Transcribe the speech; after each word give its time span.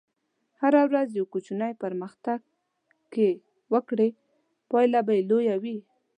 هره 0.61 0.81
ورځ 0.89 1.09
یو 1.19 1.25
کوچنی 1.33 1.73
پرمختګ 1.83 2.39
که 3.13 3.25
وکړې، 3.73 4.09
پایله 4.71 4.99
به 5.07 5.13
لویه 5.29 5.55
وي. 5.63 5.77